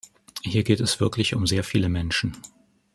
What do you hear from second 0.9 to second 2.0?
wirklich um sehr viele